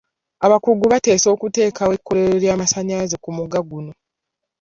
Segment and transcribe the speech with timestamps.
[0.45, 3.91] Abakugu baateesa okuteekawo ekkolero ly'amasanyalaze ku mugga guno.